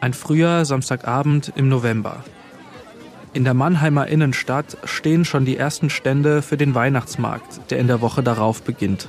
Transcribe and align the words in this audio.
Ein 0.00 0.12
früher 0.12 0.64
Samstagabend 0.64 1.52
im 1.56 1.68
November. 1.68 2.22
In 3.32 3.44
der 3.44 3.54
Mannheimer 3.54 4.06
Innenstadt 4.06 4.76
stehen 4.84 5.24
schon 5.24 5.44
die 5.44 5.56
ersten 5.56 5.90
Stände 5.90 6.42
für 6.42 6.56
den 6.56 6.74
Weihnachtsmarkt, 6.74 7.70
der 7.70 7.78
in 7.78 7.86
der 7.86 8.00
Woche 8.00 8.22
darauf 8.22 8.62
beginnt. 8.62 9.08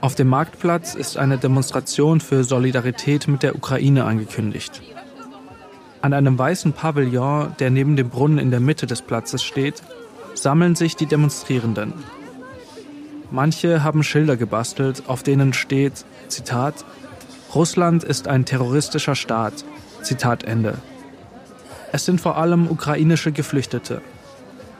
Auf 0.00 0.14
dem 0.14 0.28
Marktplatz 0.28 0.94
ist 0.94 1.16
eine 1.16 1.38
Demonstration 1.38 2.20
für 2.20 2.44
Solidarität 2.44 3.28
mit 3.28 3.42
der 3.42 3.56
Ukraine 3.56 4.04
angekündigt. 4.04 4.82
An 6.02 6.12
einem 6.12 6.38
weißen 6.38 6.72
Pavillon, 6.72 7.54
der 7.58 7.70
neben 7.70 7.96
dem 7.96 8.10
Brunnen 8.10 8.38
in 8.38 8.50
der 8.50 8.60
Mitte 8.60 8.86
des 8.86 9.02
Platzes 9.02 9.42
steht, 9.42 9.82
sammeln 10.34 10.74
sich 10.74 10.96
die 10.96 11.06
Demonstrierenden. 11.06 11.94
Manche 13.30 13.82
haben 13.82 14.02
Schilder 14.02 14.36
gebastelt, 14.36 15.04
auf 15.08 15.22
denen 15.22 15.52
steht, 15.52 16.04
Zitat, 16.28 16.84
Russland 17.54 18.04
ist 18.04 18.28
ein 18.28 18.44
terroristischer 18.44 19.14
Staat. 19.14 19.64
Zitat 20.06 20.44
Ende. 20.44 20.78
Es 21.92 22.04
sind 22.04 22.20
vor 22.20 22.36
allem 22.36 22.68
ukrainische 22.68 23.32
Geflüchtete, 23.32 24.02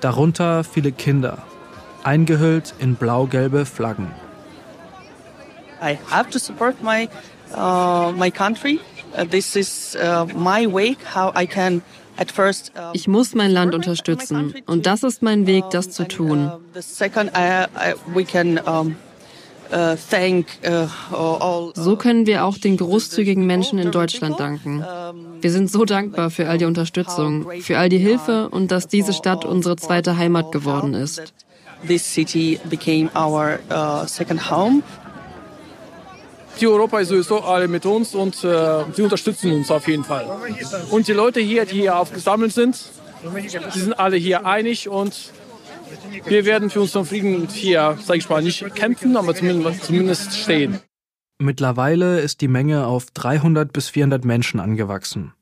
darunter 0.00 0.64
viele 0.64 0.92
Kinder, 0.92 1.38
eingehüllt 2.04 2.74
in 2.78 2.94
blau-gelbe 2.94 3.66
Flaggen. 3.66 4.08
I 5.82 5.98
have 6.10 6.30
to 6.30 6.38
support 6.38 6.82
my 6.82 7.08
uh, 7.54 8.12
my 8.12 8.30
country. 8.30 8.80
Uh, 9.16 9.24
this 9.24 9.56
is 9.56 9.96
uh, 9.96 10.26
my 10.34 10.66
way 10.66 10.96
how 11.14 11.32
I 11.36 11.46
can 11.46 11.82
uh, 12.18 12.92
ich 12.94 13.08
muss 13.08 13.34
mein 13.34 13.50
Land 13.50 13.74
unterstützen 13.74 14.54
und 14.66 14.86
das 14.86 15.02
ist 15.02 15.22
mein 15.22 15.46
Weg, 15.46 15.64
das 15.70 15.90
zu 15.90 16.08
tun. 16.08 16.50
So 21.74 21.96
können 21.96 22.26
wir 22.26 22.44
auch 22.44 22.58
den 22.58 22.76
großzügigen 22.76 23.46
Menschen 23.46 23.78
in 23.78 23.90
Deutschland 23.90 24.38
danken. 24.38 24.84
Wir 25.40 25.50
sind 25.50 25.70
so 25.70 25.84
dankbar 25.84 26.30
für 26.30 26.48
all 26.48 26.58
die 26.58 26.64
Unterstützung, 26.64 27.46
für 27.60 27.78
all 27.78 27.88
die 27.88 27.98
Hilfe 27.98 28.48
und 28.48 28.70
dass 28.70 28.88
diese 28.88 29.12
Stadt 29.12 29.44
unsere 29.44 29.76
zweite 29.76 30.16
Heimat 30.16 30.52
geworden 30.52 30.94
ist. 30.94 31.32
This 31.86 32.04
city 32.04 32.58
became 32.70 33.10
our 33.14 33.58
uh, 33.70 34.06
second 34.06 34.50
home. 34.50 34.82
Die 36.60 36.66
Europa 36.66 37.00
ist 37.00 37.08
sowieso 37.08 37.42
alle 37.42 37.68
mit 37.68 37.84
uns 37.84 38.14
und 38.14 38.42
äh, 38.42 38.84
sie 38.94 39.02
unterstützen 39.02 39.52
uns 39.52 39.70
auf 39.70 39.86
jeden 39.86 40.04
Fall. 40.04 40.26
Und 40.90 41.06
die 41.06 41.12
Leute 41.12 41.40
hier, 41.40 41.66
die 41.66 41.82
hier 41.82 41.98
aufgesammelt 41.98 42.52
sind, 42.52 42.78
die 43.74 43.78
sind 43.78 43.92
alle 43.98 44.16
hier 44.16 44.46
einig 44.46 44.88
und 44.88 45.32
wir 46.24 46.44
werden 46.44 46.70
für 46.70 46.80
unseren 46.80 47.04
Frieden 47.04 47.48
hier, 47.48 47.98
sag 48.02 48.16
ich 48.16 48.28
mal, 48.28 48.42
nicht 48.42 48.74
kämpfen, 48.74 49.16
aber 49.16 49.34
zumindest, 49.34 49.84
zumindest 49.84 50.36
stehen. 50.36 50.80
Mittlerweile 51.38 52.20
ist 52.20 52.40
die 52.40 52.48
Menge 52.48 52.86
auf 52.86 53.10
300 53.10 53.72
bis 53.72 53.88
400 53.90 54.24
Menschen 54.24 54.58
angewachsen. 54.58 55.34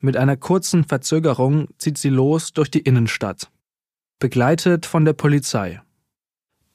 Mit 0.00 0.16
einer 0.16 0.36
kurzen 0.36 0.84
Verzögerung 0.84 1.68
zieht 1.76 1.98
sie 1.98 2.08
los 2.08 2.52
durch 2.52 2.70
die 2.70 2.80
Innenstadt, 2.80 3.50
begleitet 4.18 4.86
von 4.86 5.04
der 5.04 5.12
Polizei. 5.12 5.82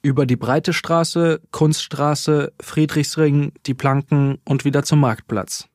Über 0.02 0.26
die 0.26 0.36
Breite 0.36 0.72
Straße, 0.72 1.40
Kunststraße, 1.50 2.52
Friedrichsring, 2.60 3.52
die 3.66 3.74
Planken 3.74 4.38
und 4.44 4.64
wieder 4.64 4.84
zum 4.84 5.00
Marktplatz. 5.00 5.68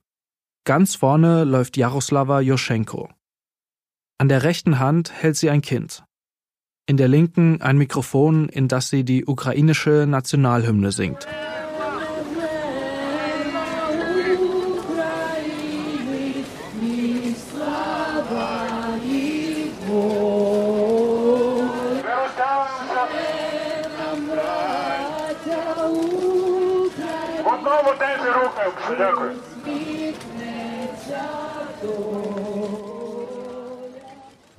Ganz 0.63 0.95
vorne 0.95 1.43
läuft 1.43 1.75
Jaroslava 1.75 2.39
Joschenko. 2.39 3.09
An 4.17 4.29
der 4.29 4.43
rechten 4.43 4.79
Hand 4.79 5.11
hält 5.11 5.35
sie 5.35 5.49
ein 5.49 5.61
Kind 5.61 6.05
in 6.90 6.96
der 6.96 7.08
linken 7.08 7.60
ein 7.62 7.78
Mikrofon, 7.78 8.48
in 8.48 8.68
das 8.68 8.88
sie 8.88 9.04
die 9.04 9.26
ukrainische 9.26 10.06
Nationalhymne 10.08 10.92
singt. 10.92 11.26
Дякую. 28.98 29.36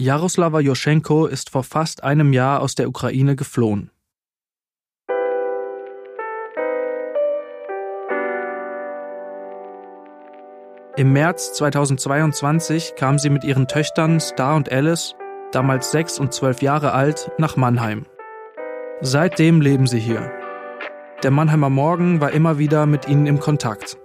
Jaroslava 0.02 0.58
Joschenko 0.58 1.26
ist 1.26 1.50
vor 1.50 1.62
fast 1.62 2.02
einem 2.02 2.32
Jahr 2.32 2.60
aus 2.60 2.74
der 2.74 2.88
Ukraine 2.88 3.36
geflohen. 3.36 3.92
Im 10.96 11.12
März 11.12 11.52
2022 11.52 12.94
kam 12.96 13.20
sie 13.20 13.30
mit 13.30 13.44
ihren 13.44 13.68
Töchtern 13.68 14.18
Star 14.18 14.56
und 14.56 14.72
Alice, 14.72 15.14
damals 15.52 15.92
sechs 15.92 16.18
und 16.18 16.32
zwölf 16.32 16.62
Jahre 16.62 16.92
alt, 16.92 17.30
nach 17.38 17.56
Mannheim. 17.56 18.04
Seitdem 19.02 19.60
leben 19.60 19.86
sie 19.86 20.00
hier. 20.00 20.32
Der 21.22 21.30
Mannheimer 21.30 21.70
Morgen 21.70 22.20
war 22.20 22.32
immer 22.32 22.58
wieder 22.58 22.86
mit 22.86 23.06
ihnen 23.06 23.26
im 23.26 23.38
Kontakt. 23.38 23.98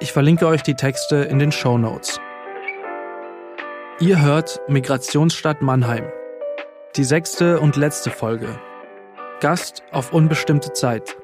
Ich 0.00 0.10
verlinke 0.10 0.46
euch 0.46 0.62
die 0.62 0.74
Texte 0.74 1.16
in 1.16 1.38
den 1.38 1.52
Show 1.52 1.76
Notes. 1.76 2.18
Ihr 4.00 4.22
hört 4.22 4.60
Migrationsstadt 4.68 5.60
Mannheim. 5.60 6.04
Die 6.94 7.02
sechste 7.02 7.58
und 7.58 7.74
letzte 7.74 8.12
Folge. 8.12 8.46
Gast 9.40 9.82
auf 9.90 10.12
unbestimmte 10.12 10.72
Zeit. 10.72 11.16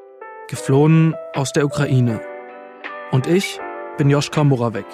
Geflohen 0.48 1.14
aus 1.34 1.52
der 1.52 1.66
Ukraine. 1.66 2.20
Und 3.12 3.28
ich 3.28 3.60
bin 3.96 4.10
Joschka 4.10 4.42
Moravec. 4.42 4.86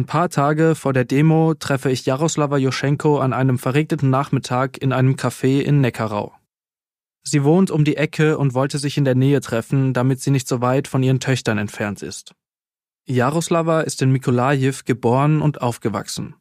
Ein 0.00 0.06
paar 0.06 0.30
Tage 0.30 0.76
vor 0.76 0.94
der 0.94 1.04
Demo 1.04 1.52
treffe 1.52 1.90
ich 1.90 2.06
Jaroslava 2.06 2.56
Joschenko 2.56 3.18
an 3.18 3.34
einem 3.34 3.58
verregneten 3.58 4.08
Nachmittag 4.08 4.78
in 4.78 4.94
einem 4.94 5.14
Café 5.14 5.60
in 5.60 5.82
Neckarau. 5.82 6.32
Sie 7.22 7.44
wohnt 7.44 7.70
um 7.70 7.84
die 7.84 7.98
Ecke 7.98 8.38
und 8.38 8.54
wollte 8.54 8.78
sich 8.78 8.96
in 8.96 9.04
der 9.04 9.14
Nähe 9.14 9.42
treffen, 9.42 9.92
damit 9.92 10.22
sie 10.22 10.30
nicht 10.30 10.48
so 10.48 10.62
weit 10.62 10.88
von 10.88 11.02
ihren 11.02 11.20
Töchtern 11.20 11.58
entfernt 11.58 12.00
ist. 12.00 12.34
Jaroslava 13.06 13.82
ist 13.82 14.00
in 14.00 14.10
Mikolajew 14.10 14.84
geboren 14.86 15.42
und 15.42 15.60
aufgewachsen. 15.60 16.34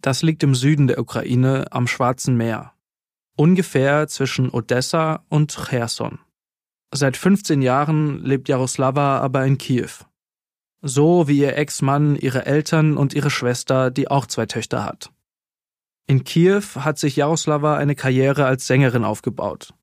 Das 0.00 0.22
liegt 0.22 0.44
im 0.44 0.54
Süden 0.54 0.86
der 0.86 1.00
Ukraine 1.00 1.64
am 1.72 1.88
Schwarzen 1.88 2.36
Meer, 2.36 2.74
ungefähr 3.36 4.06
zwischen 4.06 4.50
Odessa 4.50 5.24
und 5.28 5.58
Cherson. 5.68 6.20
Seit 6.94 7.16
15 7.16 7.60
Jahren 7.60 8.22
lebt 8.22 8.48
Jaroslava 8.48 9.18
aber 9.18 9.44
in 9.44 9.58
Kiew. 9.58 9.90
So 10.80 11.26
wie 11.26 11.38
ihr 11.38 11.56
Ex-Mann, 11.56 12.16
ihre 12.16 12.46
Eltern 12.46 12.96
und 12.96 13.14
ihre 13.14 13.30
Schwester, 13.30 13.90
die 13.90 14.08
auch 14.08 14.26
zwei 14.26 14.46
Töchter 14.46 14.84
hat. 14.84 15.10
In 16.06 16.24
Kiew 16.24 16.62
hat 16.76 16.98
sich 16.98 17.16
Jaroslava 17.16 17.76
eine 17.76 17.94
Karriere 17.94 18.46
als 18.46 18.66
Sängerin 18.66 19.04
aufgebaut. 19.04 19.74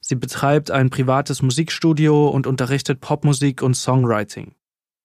Sie 0.00 0.16
betreibt 0.16 0.70
ein 0.70 0.90
privates 0.90 1.40
Musikstudio 1.42 2.28
und 2.28 2.46
unterrichtet 2.46 3.00
Popmusik 3.00 3.62
und 3.62 3.74
Songwriting. 3.74 4.54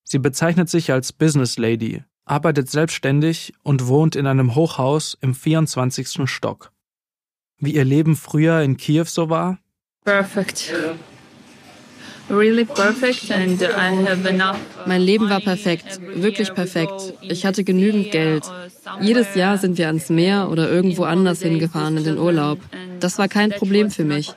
Sie 0.03 0.19
bezeichnet 0.19 0.69
sich 0.69 0.91
als 0.91 1.13
Business 1.13 1.57
Lady, 1.57 2.03
arbeitet 2.25 2.69
selbstständig 2.69 3.53
und 3.63 3.87
wohnt 3.87 4.15
in 4.15 4.27
einem 4.27 4.55
Hochhaus 4.55 5.17
im 5.21 5.33
24. 5.33 6.29
Stock. 6.29 6.71
Wie 7.57 7.75
ihr 7.75 7.85
Leben 7.85 8.15
früher 8.15 8.61
in 8.61 8.77
Kiew 8.77 9.05
so 9.05 9.29
war? 9.29 9.59
Perfect 10.03 10.73
and 10.73 10.75
I 10.75 10.87
have 10.87 10.87
enough. 10.87 10.99
Mein 12.27 12.55
Leben 15.01 15.29
war 15.29 15.41
perfekt, 15.41 15.99
wirklich 16.15 16.53
perfekt. 16.53 17.13
Ich 17.21 17.45
hatte 17.45 17.63
genügend 17.63 18.09
Geld. 18.11 18.43
Jedes 18.99 19.35
Jahr 19.35 19.59
sind 19.59 19.77
wir 19.77 19.87
ans 19.87 20.09
Meer 20.09 20.49
oder 20.49 20.69
irgendwo 20.69 21.03
anders 21.03 21.41
hingefahren 21.41 21.97
in 21.97 22.03
den 22.03 22.17
Urlaub. 22.17 22.59
Das 22.99 23.19
war 23.19 23.27
kein 23.27 23.51
Problem 23.51 23.91
für 23.91 24.05
mich. 24.05 24.33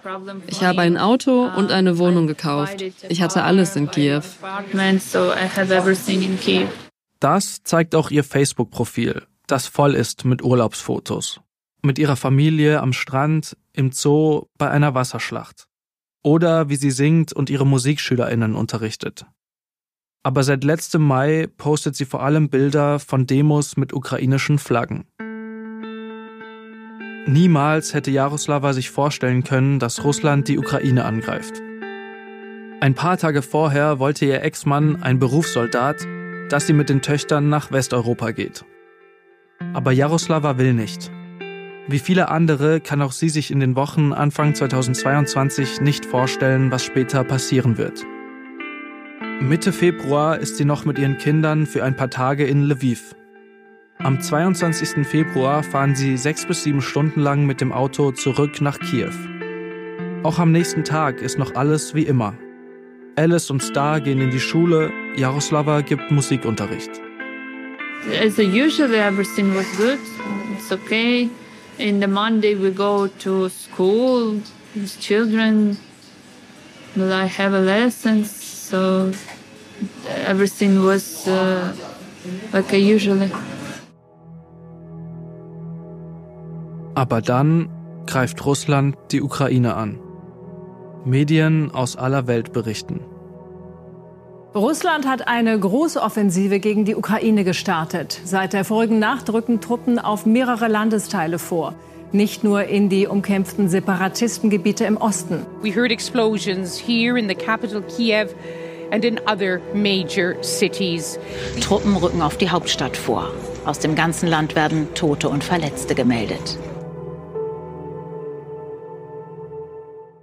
Ich 0.49 0.62
habe 0.62 0.82
ein 0.82 0.99
Auto 0.99 1.49
und 1.56 1.73
eine 1.73 1.96
Wohnung 1.99 2.26
gekauft. 2.26 2.85
Ich 3.08 3.23
hatte 3.23 3.43
alles 3.43 3.75
in 3.75 3.91
Kiew. 3.91 4.20
Das 7.20 7.62
zeigt 7.64 7.94
auch 7.94 8.11
ihr 8.11 8.23
Facebook-Profil, 8.23 9.23
das 9.46 9.67
voll 9.67 9.94
ist 9.94 10.25
mit 10.25 10.43
Urlaubsfotos. 10.43 11.41
Mit 11.82 11.99
ihrer 11.99 12.17
Familie 12.17 12.81
am 12.81 12.93
Strand, 12.93 13.56
im 13.73 13.93
Zoo, 13.93 14.43
bei 14.58 14.70
einer 14.70 14.94
Wasserschlacht 14.94 15.69
oder 16.23 16.69
wie 16.69 16.76
sie 16.76 16.91
singt 16.91 17.32
und 17.32 17.50
ihre 17.50 17.67
Musikschülerinnen 17.67 18.55
unterrichtet. 18.55 19.26
Aber 20.23 20.43
seit 20.43 20.65
letztem 20.65 21.03
Mai 21.03 21.49
postet 21.56 21.97
sie 21.97 22.05
vor 22.05 22.23
allem 22.23 22.50
Bilder 22.50 22.99
von 22.99 23.26
Demos 23.26 23.76
mit 23.76 23.93
ukrainischen 23.93 24.59
Flaggen. 24.59 25.06
Niemals 27.26 27.94
hätte 27.94 28.11
Jaroslava 28.11 28.73
sich 28.73 28.91
vorstellen 28.91 29.44
können, 29.44 29.79
dass 29.79 30.03
Russland 30.03 30.49
die 30.49 30.59
Ukraine 30.59 31.05
angreift. 31.05 31.61
Ein 32.81 32.94
paar 32.94 33.19
Tage 33.19 33.43
vorher 33.43 33.99
wollte 33.99 34.25
ihr 34.25 34.43
Ex-Mann, 34.43 35.03
ein 35.03 35.19
Berufssoldat, 35.19 36.06
dass 36.49 36.67
sie 36.67 36.73
mit 36.73 36.88
den 36.88 37.03
Töchtern 37.03 37.49
nach 37.49 37.70
Westeuropa 37.70 38.31
geht. 38.31 38.65
Aber 39.75 39.93
Jaroslava 39.93 40.59
will 40.59 40.73
nicht. 40.73 41.11
Wie 41.90 41.99
viele 41.99 42.29
andere 42.29 42.81
kann 42.81 43.00
auch 43.00 43.12
sie 43.12 43.31
sich 43.31 43.50
in 43.50 43.61
den 43.61 43.75
Wochen 43.75 44.12
Anfang 44.12 44.55
2022 44.55 45.81
nicht 45.81 46.05
vorstellen, 46.05 46.70
was 46.70 46.85
später 46.85 47.25
passieren 47.25 47.79
wird. 47.79 48.05
Mitte 49.40 49.73
Februar 49.73 50.38
ist 50.38 50.58
sie 50.58 50.67
noch 50.67 50.85
mit 50.85 50.99
ihren 50.99 51.17
Kindern 51.17 51.64
für 51.64 51.82
ein 51.85 51.96
paar 51.96 52.11
Tage 52.11 52.44
in 52.44 52.64
Lviv. 52.69 53.14
Am 53.96 54.20
22. 54.20 55.06
Februar 55.06 55.62
fahren 55.62 55.96
sie 55.96 56.19
sechs 56.19 56.44
bis 56.44 56.62
sieben 56.62 56.82
Stunden 56.82 57.20
lang 57.20 57.46
mit 57.46 57.62
dem 57.62 57.73
Auto 57.73 58.12
zurück 58.12 58.61
nach 58.61 58.79
Kiew. 58.79 59.14
Auch 60.25 60.38
am 60.38 60.52
nächsten 60.52 60.84
Tag 60.84 61.23
ist 61.23 61.38
noch 61.38 61.55
alles 61.55 61.94
wie 61.94 62.02
immer. 62.02 62.34
Alice 63.17 63.50
und 63.50 63.62
Star 63.62 64.02
gehen 64.02 64.20
in 64.20 64.31
die 64.31 64.41
Schule, 64.41 64.93
Jaroslava 65.17 65.81
gibt 65.81 66.11
Musikunterricht. 66.11 66.91
As 68.23 68.38
usually 68.38 68.99
everything 68.99 69.55
was 69.55 69.67
good. 69.79 69.99
It's 70.58 70.70
okay. 70.70 71.31
In 71.78 72.00
the 72.00 72.08
Monday 72.08 72.56
we 72.56 72.72
go 72.72 73.06
to 73.06 73.48
school 73.48 74.40
with 74.75 75.00
children. 75.00 75.78
But 76.96 77.12
I 77.12 77.26
have 77.26 77.52
a 77.54 77.60
lessons, 77.60 78.30
so 78.30 79.12
everything 80.08 80.84
was 80.84 81.28
uh, 81.28 81.72
like 82.52 82.72
usually. 82.72 83.30
Aber 86.94 87.22
dann 87.22 87.69
greift 88.06 88.44
Russland 88.44 88.96
die 89.12 89.22
Ukraine 89.22 89.76
an. 89.76 90.00
Medien 91.04 91.70
aus 91.70 91.94
aller 91.94 92.26
Welt 92.26 92.52
berichten. 92.52 93.00
Russland 94.54 95.06
hat 95.06 95.28
eine 95.28 95.58
große 95.58 96.00
Offensive 96.00 96.58
gegen 96.58 96.86
die 96.86 96.96
Ukraine 96.96 97.44
gestartet. 97.44 98.18
Seit 98.24 98.54
der 98.54 98.64
vorigen 98.64 98.98
Nacht 98.98 99.30
rücken 99.30 99.60
Truppen 99.60 99.98
auf 99.98 100.24
mehrere 100.24 100.68
Landesteile 100.68 101.38
vor. 101.38 101.74
Nicht 102.12 102.44
nur 102.44 102.64
in 102.64 102.88
die 102.88 103.06
umkämpften 103.06 103.68
Separatistengebiete 103.68 104.86
im 104.86 104.96
Osten. 104.96 105.44
We 105.60 105.74
heard 105.74 105.92
explosions 105.92 106.78
here 106.78 107.18
in 107.18 107.28
the 107.28 107.34
capital 107.34 107.82
Kiev 107.82 108.34
and 108.90 109.04
in 109.04 109.20
other 109.26 109.60
major 109.74 110.42
cities. 110.42 111.18
Truppen 111.60 111.94
rücken 111.96 112.22
auf 112.22 112.38
die 112.38 112.48
Hauptstadt 112.48 112.96
vor. 112.96 113.30
Aus 113.66 113.80
dem 113.80 113.94
ganzen 113.94 114.28
Land 114.28 114.56
werden 114.56 114.88
Tote 114.94 115.28
und 115.28 115.44
Verletzte 115.44 115.94
gemeldet. 115.94 116.58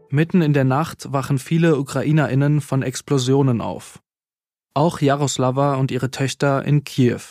Mitten 0.09 0.41
in 0.41 0.53
der 0.53 0.63
Nacht 0.63 1.13
wachen 1.13 1.37
viele 1.37 1.77
Ukrainerinnen 1.77 2.61
von 2.61 2.81
Explosionen 2.81 3.61
auf. 3.61 4.01
Auch 4.75 4.99
Jaroslava 4.99 5.75
und 5.75 5.89
ihre 5.89 6.11
Töchter 6.11 6.63
in 6.65 6.83
Kiew. 6.83 7.21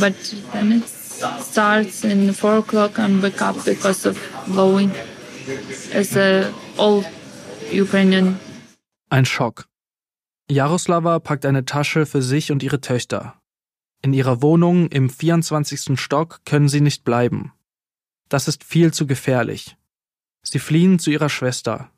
But 0.00 0.14
then 0.52 0.72
it 0.72 0.84
starts 0.88 2.04
in 2.04 2.32
four 2.32 2.58
o'clock 2.58 2.98
and 2.98 3.22
wake 3.22 3.42
up 3.42 3.64
because 3.64 4.08
of 4.08 4.18
blowing. 4.46 4.90
As 5.94 6.16
a 6.16 6.50
all 6.78 7.04
Ukrainian. 7.70 8.40
Ein 9.10 9.26
Schock. 9.26 9.68
Jaroslava 10.50 11.18
packt 11.18 11.44
eine 11.44 11.66
Tasche 11.66 12.06
für 12.06 12.22
sich 12.22 12.50
und 12.50 12.62
ihre 12.62 12.80
Töchter. 12.80 13.34
In 14.00 14.14
ihrer 14.14 14.40
Wohnung 14.40 14.88
im 14.88 15.10
24. 15.10 16.00
Stock 16.00 16.40
können 16.46 16.68
sie 16.68 16.80
nicht 16.80 17.04
bleiben. 17.04 17.52
Das 18.30 18.48
ist 18.48 18.64
viel 18.64 18.92
zu 18.92 19.06
gefährlich. 19.06 19.76
Sie 20.42 20.58
fliehen 20.58 20.98
zu 20.98 21.10
ihrer 21.10 21.28
Schwester. 21.28 21.90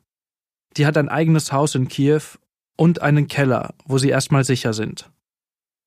Die 0.75 0.85
hat 0.85 0.97
ein 0.97 1.09
eigenes 1.09 1.51
Haus 1.53 1.75
in 1.75 1.87
Kiew 1.87 2.21
und 2.81 3.03
einen 3.03 3.27
Keller, 3.27 3.75
wo 3.85 3.99
sie 3.99 4.09
erstmal 4.09 4.43
sicher 4.43 4.73
sind. 4.73 5.11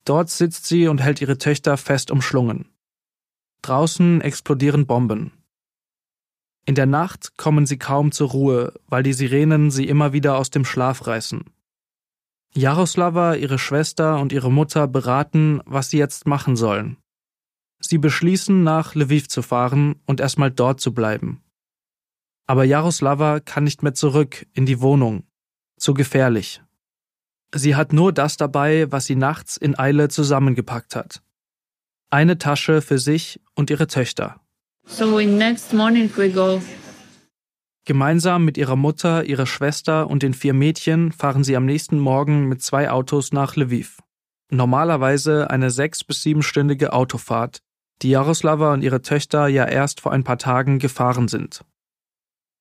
Dort 0.05 0.31
sitzt 0.31 0.67
sie 0.67 0.87
und 0.87 1.03
hält 1.03 1.21
ihre 1.21 1.39
Töchter 1.39 1.77
fest 1.77 2.13
umschlungen. 2.13 2.69
Draußen 3.63 4.21
explodieren 4.21 4.87
Bomben. 4.87 5.33
In 6.67 6.77
der 6.77 6.87
Nacht 6.87 7.37
kommen 7.37 7.67
sie 7.67 7.79
kaum 7.79 8.13
zur 8.13 8.31
Ruhe, 8.31 8.75
weil 8.87 9.03
die 9.03 9.13
Sirenen 9.13 9.73
sie 9.73 9.89
immer 9.89 10.13
wieder 10.13 10.39
aus 10.39 10.51
dem 10.51 10.65
Schlaf 10.65 11.09
reißen. 11.09 11.43
Jaroslava, 12.55 13.35
ihre 13.35 13.59
Schwester 13.59 14.21
und 14.21 14.33
ihre 14.33 14.53
Mutter 14.53 14.87
beraten, 14.87 15.63
was 15.65 15.91
sie 15.91 15.99
jetzt 15.99 16.29
machen 16.29 16.55
sollen. 16.55 16.97
Sie 17.81 17.99
beschließen, 17.99 18.63
nach 18.63 18.95
Lviv 18.95 19.29
zu 19.29 19.43
fahren 19.43 19.97
und 20.07 20.21
erstmal 20.21 20.53
dort 20.53 20.81
zu 20.81 20.95
bleiben. 20.95 21.43
Aber 22.47 22.63
Jaroslava 22.63 23.41
kann 23.41 23.65
nicht 23.65 23.83
mehr 23.83 23.95
zurück 23.95 24.47
in 24.53 24.65
die 24.65 24.81
Wohnung. 24.81 25.25
Zu 25.77 25.93
gefährlich. 25.93 26.61
Sie 27.57 27.77
hat 27.77 27.93
nur 27.93 28.13
das 28.13 28.37
dabei, 28.37 28.91
was 28.91 29.07
sie 29.07 29.15
nachts 29.15 29.57
in 29.57 29.79
Eile 29.79 30.09
zusammengepackt 30.09 30.97
hat. 30.97 31.23
Eine 32.11 32.37
Tasche 32.37 32.83
für 32.83 32.99
sich 32.99 33.41
und 33.55 33.71
ihre 33.71 33.87
Töchter. 33.87 34.41
So 34.87 35.21
next 35.21 35.73
morning 35.73 36.11
we 36.17 36.31
go. 36.31 36.61
Gemeinsam 37.87 38.45
mit 38.45 38.59
ihrer 38.59 38.77
Mutter, 38.77 39.25
ihrer 39.25 39.47
Schwester 39.47 40.09
und 40.11 40.23
den 40.23 40.35
vier 40.35 40.53
Mädchen 40.53 41.13
fahren 41.13 41.45
sie 41.45 41.57
am 41.57 41.65
nächsten 41.65 41.99
Morgen 41.99 42.49
mit 42.49 42.63
zwei 42.63 42.91
Autos 42.91 43.33
nach 43.33 43.57
Lviv. 43.57 44.01
Normalerweise 44.51 45.51
eine 45.51 45.71
sechs- 45.71 46.05
bis 46.05 46.23
siebenstündige 46.23 46.93
Autofahrt, 46.93 47.59
die 48.03 48.11
Jaroslava 48.11 48.73
und 48.73 48.83
ihre 48.83 49.03
Töchter 49.03 49.47
ja 49.47 49.65
erst 49.65 50.01
vor 50.01 50.13
ein 50.13 50.25
paar 50.25 50.39
Tagen 50.39 50.79
gefahren 50.79 51.29
sind. 51.29 51.65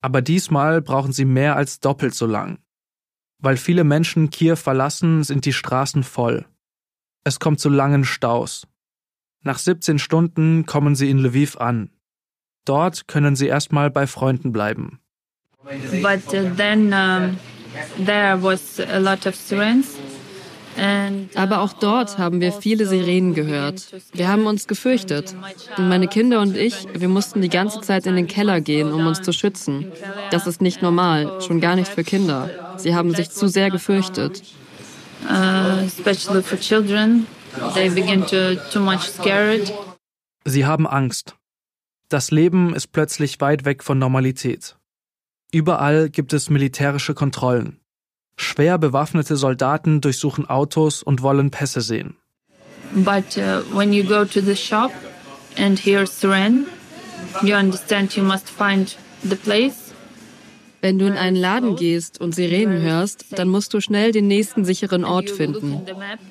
Aber 0.01 0.21
diesmal 0.21 0.81
brauchen 0.81 1.13
sie 1.13 1.25
mehr 1.25 1.55
als 1.55 1.79
doppelt 1.79 2.13
so 2.13 2.25
lang. 2.25 2.59
Weil 3.43 3.57
viele 3.57 3.83
Menschen 3.83 4.29
Kiew 4.29 4.55
verlassen, 4.55 5.21
sind 5.23 5.45
die 5.45 5.51
Straßen 5.51 6.03
voll. 6.03 6.45
Es 7.25 7.39
kommt 7.39 7.59
zu 7.59 7.69
langen 7.69 8.05
Staus. 8.05 8.65
Nach 9.41 9.57
17 9.57 9.99
Stunden 9.99 10.65
kommen 10.65 10.95
sie 10.95 11.09
in 11.09 11.19
Lviv 11.19 11.57
an. 11.57 11.89
Dort 12.63 13.09
können 13.09 13.35
sie 13.35 13.47
erstmal 13.47 13.91
bei 13.91 14.07
Freunden 14.07 14.53
bleiben. 14.53 15.01
But 16.01 16.33
uh, 16.33 16.55
then 16.55 16.93
um, 16.93 17.37
there 18.05 18.41
was 18.41 18.79
a 18.79 18.99
lot 18.99 19.27
of 19.27 19.35
sirens. 19.35 19.97
Aber 21.35 21.61
auch 21.61 21.73
dort 21.73 22.17
haben 22.17 22.41
wir 22.41 22.51
viele 22.51 22.85
Sirenen 22.85 23.33
gehört. 23.33 23.87
Wir 24.13 24.27
haben 24.27 24.45
uns 24.45 24.67
gefürchtet. 24.67 25.35
Und 25.77 25.89
meine 25.89 26.07
Kinder 26.07 26.41
und 26.41 26.57
ich, 26.57 26.87
wir 26.93 27.09
mussten 27.09 27.41
die 27.41 27.49
ganze 27.49 27.81
Zeit 27.81 28.05
in 28.05 28.15
den 28.15 28.27
Keller 28.27 28.61
gehen, 28.61 28.91
um 28.91 29.05
uns 29.05 29.21
zu 29.21 29.31
schützen. 29.31 29.91
Das 30.31 30.47
ist 30.47 30.61
nicht 30.61 30.81
normal, 30.81 31.41
schon 31.41 31.59
gar 31.59 31.75
nicht 31.75 31.89
für 31.89 32.03
Kinder. 32.03 32.75
Sie 32.77 32.95
haben 32.95 33.13
sich 33.13 33.29
zu 33.29 33.47
sehr 33.47 33.69
gefürchtet. 33.69 34.43
Scared. 39.01 39.73
Sie 40.45 40.65
haben 40.65 40.87
Angst. 40.87 41.35
Das 42.09 42.31
Leben 42.31 42.75
ist 42.75 42.91
plötzlich 42.91 43.39
weit 43.41 43.65
weg 43.65 43.83
von 43.83 43.97
Normalität. 43.97 44.75
Überall 45.51 46.09
gibt 46.09 46.33
es 46.33 46.49
militärische 46.49 47.13
Kontrollen. 47.13 47.79
Schwer 48.35 48.77
bewaffnete 48.77 49.37
Soldaten 49.37 50.01
durchsuchen 50.01 50.49
Autos 50.49 51.03
und 51.03 51.21
wollen 51.21 51.51
Pässe 51.51 51.81
sehen. 51.81 52.15
But 52.95 53.37
uh, 53.37 53.63
when 53.75 53.91
you 53.91 54.03
go 54.03 54.23
to 54.23 54.41
the 54.41 54.55
shop 54.55 54.91
and 55.57 55.79
hear 55.79 56.05
siren, 56.05 56.67
you 57.41 57.55
understand 57.55 58.15
you 58.15 58.23
must 58.23 58.49
find 58.49 58.95
the 59.23 59.35
place. 59.35 59.93
Wenn 60.81 60.99
du 60.99 61.05
in 61.07 61.13
einen 61.13 61.37
Laden 61.37 61.77
gehst 61.77 62.19
und 62.19 62.35
Sirenen 62.35 62.81
hörst, 62.81 63.27
dann 63.31 63.47
musst 63.47 63.73
du 63.73 63.79
schnell 63.79 64.11
den 64.11 64.27
nächsten 64.27 64.65
sicheren 64.65 65.05
Ort 65.05 65.29
finden. 65.29 65.81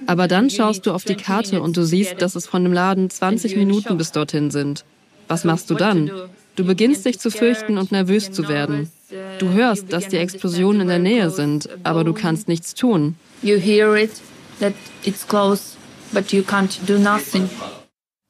Aber 0.07 0.29
dann 0.29 0.51
schaust 0.51 0.85
du 0.85 0.93
auf 0.93 1.05
die 1.05 1.15
Karte 1.15 1.63
und 1.63 1.79
du 1.79 1.85
siehst, 1.85 2.21
dass 2.21 2.35
es 2.35 2.47
von 2.47 2.63
dem 2.63 2.75
Laden 2.75 3.09
20 3.09 3.57
Minuten 3.57 3.97
bis 3.97 4.13
dorthin 4.13 4.51
sind. 4.51 4.85
Was 5.27 5.45
machst 5.45 5.71
du 5.71 5.75
dann? 5.75 6.11
Du 6.55 6.67
beginnst 6.67 7.07
dich 7.07 7.19
zu 7.19 7.31
fürchten 7.31 7.79
und 7.79 7.93
nervös 7.93 8.31
zu 8.31 8.47
werden. 8.47 8.93
Du 9.39 9.51
hörst, 9.51 9.93
dass 9.93 10.09
die 10.09 10.17
Explosionen 10.17 10.83
in 10.83 10.89
der 10.89 10.99
Nähe 10.99 11.31
sind, 11.31 11.69
aber 11.83 12.05
du 12.05 12.15
kannst 12.15 12.49
nichts 12.49 12.75
tun. 12.75 13.17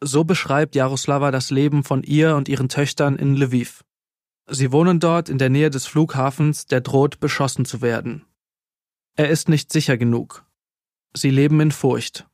So 0.04 0.24
beschreibt 0.24 0.74
Jaroslava 0.74 1.30
das 1.30 1.50
Leben 1.50 1.84
von 1.84 2.02
ihr 2.02 2.36
und 2.36 2.48
ihren 2.48 2.68
Töchtern 2.68 3.16
in 3.16 3.36
Lviv. 3.36 3.84
Sie 4.50 4.72
wohnen 4.72 4.98
dort 4.98 5.28
in 5.28 5.38
der 5.38 5.50
Nähe 5.50 5.70
des 5.70 5.86
Flughafens, 5.86 6.66
der 6.66 6.80
droht, 6.80 7.20
beschossen 7.20 7.64
zu 7.64 7.80
werden. 7.80 8.24
Er 9.16 9.28
ist 9.28 9.48
nicht 9.48 9.72
sicher 9.72 9.96
genug. 9.96 10.44
Sie 11.14 11.30
leben 11.30 11.60
in 11.60 11.70
Furcht. 11.70 12.26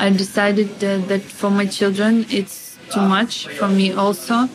I 0.00 0.10
decided 0.10 0.68
that 0.80 1.22
for 1.22 1.50
my 1.50 1.66
children 1.68 2.26
it's 2.28 2.78
too 2.90 3.00
much, 3.00 3.48
for 3.58 3.68
me 3.68 3.96
also. 3.96 4.48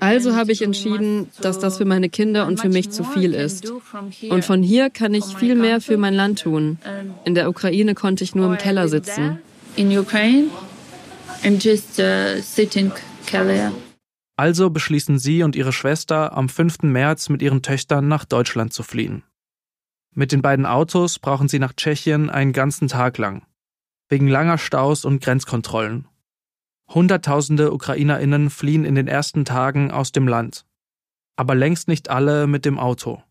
Also 0.00 0.36
habe 0.36 0.52
ich 0.52 0.62
entschieden, 0.62 1.28
dass 1.40 1.58
das 1.58 1.78
für 1.78 1.84
meine 1.84 2.08
Kinder 2.08 2.46
und 2.46 2.60
für 2.60 2.68
mich 2.68 2.90
zu 2.90 3.04
viel 3.04 3.34
ist. 3.34 3.72
Und 4.28 4.44
von 4.44 4.62
hier 4.62 4.90
kann 4.90 5.14
ich 5.14 5.24
viel 5.24 5.54
mehr 5.54 5.80
für 5.80 5.96
mein 5.96 6.14
Land 6.14 6.40
tun. 6.40 6.78
In 7.24 7.34
der 7.34 7.48
Ukraine 7.48 7.94
konnte 7.94 8.24
ich 8.24 8.34
nur 8.34 8.46
im 8.46 8.58
Keller 8.58 8.88
sitzen. 8.88 9.38
In 9.76 9.96
Ukraine 9.96 10.48
and 11.44 11.62
just 11.62 11.98
uh. 11.98 12.40
Also 14.36 14.70
beschließen 14.70 15.18
sie 15.18 15.42
und 15.42 15.56
ihre 15.56 15.72
Schwester 15.72 16.36
am 16.36 16.48
5. 16.48 16.82
März 16.82 17.28
mit 17.28 17.42
ihren 17.42 17.62
Töchtern 17.62 18.08
nach 18.08 18.24
Deutschland 18.24 18.72
zu 18.72 18.82
fliehen. 18.82 19.22
Mit 20.14 20.32
den 20.32 20.42
beiden 20.42 20.66
Autos 20.66 21.18
brauchen 21.18 21.48
sie 21.48 21.58
nach 21.58 21.72
Tschechien 21.74 22.30
einen 22.30 22.52
ganzen 22.52 22.88
Tag 22.88 23.18
lang. 23.18 23.42
wegen 24.08 24.28
langer 24.28 24.58
Staus 24.58 25.04
und 25.04 25.22
Grenzkontrollen. 25.22 26.07
Hunderttausende 26.94 27.72
Ukrainerinnen 27.72 28.50
fliehen 28.50 28.84
in 28.84 28.94
den 28.94 29.08
ersten 29.08 29.44
Tagen 29.44 29.90
aus 29.90 30.12
dem 30.12 30.26
Land, 30.26 30.64
aber 31.36 31.54
längst 31.54 31.88
nicht 31.88 32.08
alle 32.10 32.46
mit 32.46 32.64
dem 32.64 32.78
Auto. 32.78 33.22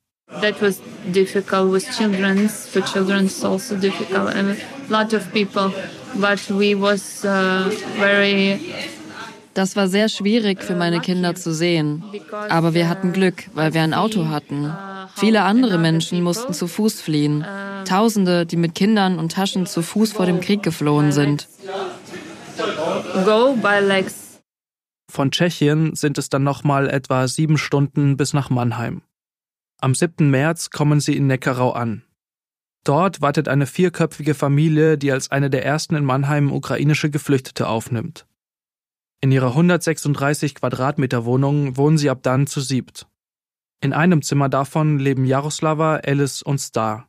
That 0.41 0.61
was 0.61 0.81
difficult 1.05 1.71
with 1.71 1.89
children. 1.97 2.49
For 2.49 2.83
children, 2.83 3.25
it's 3.25 3.43
also 3.43 3.75
difficult. 3.75 4.35
A 4.35 4.55
lot 4.89 5.13
of 5.13 5.31
people, 5.31 5.71
but 6.15 6.39
we 6.49 6.75
was 6.75 7.23
uh, 7.23 7.69
very 7.97 8.59
Das 9.57 9.75
war 9.75 9.87
sehr 9.87 10.07
schwierig 10.07 10.63
für 10.63 10.75
meine 10.75 10.99
Kinder 10.99 11.33
zu 11.33 11.51
sehen. 11.51 12.03
Aber 12.49 12.75
wir 12.75 12.87
hatten 12.87 13.11
Glück, 13.11 13.45
weil 13.55 13.73
wir 13.73 13.81
ein 13.81 13.95
Auto 13.95 14.27
hatten. 14.27 14.71
Viele 15.15 15.41
andere 15.41 15.79
Menschen 15.79 16.21
mussten 16.21 16.53
zu 16.53 16.67
Fuß 16.67 17.01
fliehen. 17.01 17.43
Tausende, 17.85 18.45
die 18.45 18.55
mit 18.55 18.75
Kindern 18.75 19.17
und 19.17 19.31
Taschen 19.31 19.65
zu 19.65 19.81
Fuß 19.81 20.13
vor 20.13 20.27
dem 20.27 20.41
Krieg 20.41 20.61
geflohen 20.61 21.11
sind. 21.11 21.47
Go 23.23 23.55
by 23.55 23.79
legs. 23.79 24.41
Von 25.09 25.31
Tschechien 25.31 25.95
sind 25.95 26.17
es 26.17 26.29
dann 26.29 26.43
nochmal 26.43 26.89
etwa 26.89 27.27
sieben 27.27 27.57
Stunden 27.57 28.17
bis 28.17 28.33
nach 28.33 28.49
Mannheim. 28.49 29.01
Am 29.79 29.95
7. 29.95 30.29
März 30.29 30.69
kommen 30.69 30.99
sie 30.99 31.15
in 31.15 31.27
Neckarau 31.27 31.71
an. 31.71 32.03
Dort 32.83 33.21
wartet 33.21 33.47
eine 33.47 33.65
vierköpfige 33.65 34.33
Familie, 34.33 34.97
die 34.97 35.11
als 35.11 35.29
eine 35.29 35.49
der 35.49 35.65
ersten 35.65 35.95
in 35.95 36.05
Mannheim 36.05 36.51
ukrainische 36.51 37.09
Geflüchtete 37.09 37.67
aufnimmt. 37.67 38.25
In 39.19 39.31
ihrer 39.31 39.49
136 39.49 40.55
Quadratmeter 40.55 41.25
Wohnung 41.25 41.75
wohnen 41.75 41.97
sie 41.97 42.09
ab 42.09 42.19
dann 42.21 42.47
zu 42.47 42.61
siebt. 42.61 43.07
In 43.81 43.93
einem 43.93 44.21
Zimmer 44.21 44.49
davon 44.49 44.99
leben 44.99 45.25
Jaroslava, 45.25 45.97
Alice 46.05 46.41
und 46.41 46.59
Star. 46.59 47.07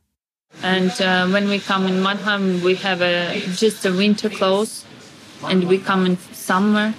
And 0.63 0.91
uh, 0.99 1.31
when 1.31 1.47
we 1.49 1.59
come 1.59 1.87
in 1.87 2.01
Mannheim, 2.01 2.63
we 2.63 2.75
have 2.75 3.01
a, 3.01 3.35
just 3.55 3.85
a 3.85 3.95
winter 3.95 4.29
clothes, 4.29 4.83
and 5.47 5.69
we 5.69 5.77
come 5.77 6.05
in 6.05 6.17
summer. 6.33 6.93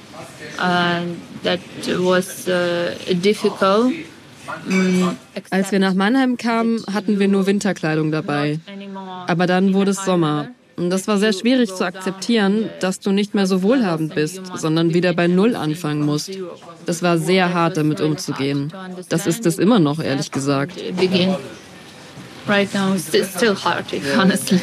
Uh, 0.59 1.03
that 1.43 1.61
was 1.99 2.49
uh, 2.49 2.95
difficult. 3.23 3.93
Mm, 4.67 5.17
Als 5.51 5.71
wir 5.71 5.79
nach 5.79 5.95
Mannheim 5.95 6.37
kamen, 6.37 6.85
hatten 6.93 7.19
wir 7.19 7.29
nur 7.29 7.47
Winterkleidung 7.47 8.11
dabei. 8.11 8.59
Aber 9.27 9.47
dann 9.47 9.75
wurde 9.75 9.93
es 9.93 10.05
Sommer. 10.05 10.49
Und 10.77 10.91
das 10.91 11.07
war 11.07 11.19
sehr 11.19 11.33
schwierig 11.33 11.75
zu 11.75 11.85
akzeptieren, 11.85 12.71
dass 12.81 13.01
du 13.01 13.13
nicht 13.13 13.35
mehr 13.35 13.47
so 13.47 13.63
wohlhabend 13.63 14.15
bist, 14.15 14.41
sondern 14.57 14.95
wieder 14.95 15.13
bei 15.13 15.27
Null 15.27 15.55
anfangen 15.55 16.05
musst. 16.07 16.31
Das 16.87 17.03
war 17.03 17.19
sehr 17.19 17.53
hart, 17.53 17.77
damit 17.77 18.01
umzugehen. 18.01 18.73
Das 19.11 19.27
ist 19.27 19.45
es 19.45 19.59
immer 19.59 19.79
noch, 19.79 20.01
ehrlich 20.01 20.31
gesagt. 20.31 20.81
Right 22.49 22.73
now, 22.75 22.95
it's 22.95 23.37
still 23.37 23.55
hard, 23.55 23.85
honestly. 24.17 24.61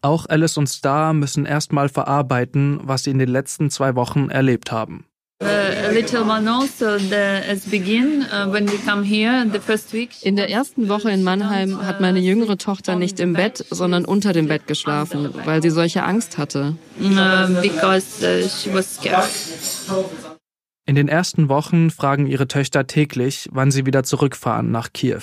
Auch 0.00 0.26
Alice 0.28 0.56
und 0.56 0.68
Star 0.68 1.12
müssen 1.12 1.44
erstmal 1.44 1.88
verarbeiten, 1.88 2.80
was 2.82 3.04
sie 3.04 3.10
in 3.10 3.18
den 3.18 3.28
letzten 3.28 3.70
zwei 3.70 3.96
Wochen 3.96 4.30
erlebt 4.30 4.70
haben. 4.70 5.04
Uh. 5.40 5.46
In 10.22 10.36
der 10.36 10.50
ersten 10.50 10.88
Woche 10.88 11.10
in 11.10 11.22
Mannheim 11.22 11.86
hat 11.86 12.00
meine 12.00 12.18
jüngere 12.18 12.58
Tochter 12.58 12.96
nicht 12.96 13.20
im 13.20 13.32
Bett, 13.34 13.64
sondern 13.70 14.04
unter 14.04 14.32
dem 14.32 14.48
Bett 14.48 14.66
geschlafen, 14.66 15.32
weil 15.44 15.62
sie 15.62 15.70
solche 15.70 16.02
Angst 16.02 16.38
hatte. 16.38 16.74
Uh, 17.00 17.04
uh. 17.04 17.62
In 20.86 20.94
den 20.94 21.08
ersten 21.08 21.48
Wochen 21.48 21.90
fragen 21.90 22.26
ihre 22.26 22.48
Töchter 22.48 22.86
täglich, 22.86 23.48
wann 23.52 23.70
sie 23.70 23.86
wieder 23.86 24.02
zurückfahren 24.02 24.70
nach 24.70 24.92
Kiew. 24.92 25.22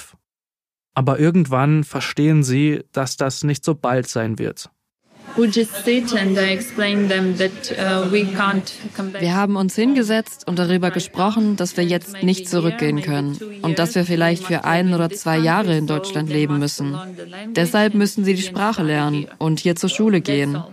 Aber 0.96 1.20
irgendwann 1.20 1.84
verstehen 1.84 2.44
sie, 2.44 2.84
dass 2.94 3.18
das 3.18 3.44
nicht 3.44 3.64
so 3.64 3.76
bald 3.76 4.08
sein 4.08 4.40
wird. 4.40 4.70
Uh. 5.38 5.42
Wir 9.20 9.36
haben 9.36 9.56
uns 9.58 9.76
hingesetzt 9.76 10.48
und 10.48 10.58
darüber 10.60 10.92
gesprochen, 10.92 11.58
dass 11.58 11.76
wir 11.76 11.84
jetzt 11.84 12.24
nicht 12.24 12.48
zurückgehen 12.48 13.02
können 13.02 13.38
und 13.62 13.78
dass 13.78 13.96
wir 13.96 14.06
vielleicht 14.06 14.46
für 14.46 14.64
ein 14.64 14.94
oder 14.94 15.10
zwei 15.10 15.38
Jahre 15.38 15.76
in 15.78 15.88
Deutschland 15.88 16.30
leben 16.30 16.58
müssen. 16.60 16.98
Deshalb 17.50 17.96
müssen 17.96 18.24
sie 18.24 18.36
die 18.36 18.42
Sprache 18.42 18.84
lernen 18.84 19.28
und 19.38 19.60
hier 19.60 19.76
zur 19.76 19.90
Schule 19.90 20.22
gehen. 20.22 20.64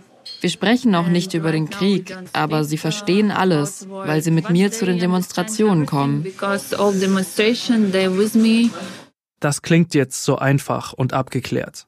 Wir 0.41 0.50
sprechen 0.50 0.95
auch 0.95 1.09
nicht 1.09 1.35
über 1.35 1.50
den 1.52 1.69
Krieg, 1.71 2.17
aber 2.33 2.64
sie 2.64 2.79
verstehen 2.79 3.31
alles, 3.31 3.87
weil 3.88 4.23
sie 4.23 4.31
mit 4.31 4.50
mir 4.50 4.71
zu 4.71 4.87
den 4.87 4.99
Demonstrationen 4.99 5.87
kommen. 5.87 6.26
With. 9.42 9.50
Das 9.50 9.62
klingt 9.62 9.94
jetzt 9.94 10.25
so 10.25 10.38
einfach 10.38 10.92
und 10.92 11.12
abgeklärt. 11.12 11.87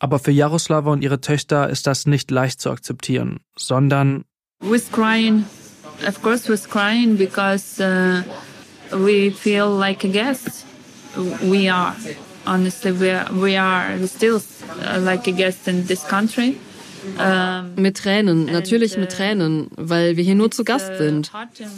Aber 0.00 0.18
für 0.18 0.30
Jaroslava 0.30 0.90
und 0.90 1.02
ihre 1.02 1.20
Töchter 1.20 1.68
ist 1.68 1.86
das 1.86 2.06
nicht 2.06 2.30
leicht 2.30 2.60
zu 2.60 2.70
akzeptieren, 2.70 3.40
sondern 3.56 4.24
Was 4.60 4.90
crying. 4.90 5.44
Of 6.06 6.22
course, 6.22 6.50
was 6.50 6.68
crying 6.68 7.16
because 7.16 7.80
uh, 7.80 8.22
we 8.92 9.30
feel 9.30 9.66
like 9.66 10.04
a 10.04 10.08
guest. 10.08 10.66
We 11.42 11.70
are. 11.70 11.94
Honestly, 12.46 12.92
we 12.92 13.12
are, 13.12 13.26
we 13.32 13.58
are 13.58 14.06
still 14.06 14.40
uh, 14.82 14.98
like 14.98 15.28
a 15.28 15.32
guest 15.32 15.68
in 15.68 15.86
this 15.86 16.06
country. 16.06 16.56
Um, 17.18 17.82
Mit 17.82 17.96
Tränen, 17.96 18.46
natürlich 18.46 18.98
mit 18.98 19.12
Tränen, 19.12 19.68
weil 19.76 20.16
wir 20.16 20.24
hier 20.24 20.34
nur 20.34 20.50
zu 20.50 20.64
Gast 20.64 20.98
sind. 20.98 21.30